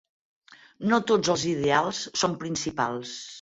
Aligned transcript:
No 0.93 0.99
tots 1.11 1.31
els 1.33 1.43
ideals 1.51 2.01
són 2.23 2.35
principals. 2.45 3.15